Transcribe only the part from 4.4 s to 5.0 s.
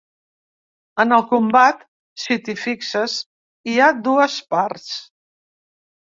parts.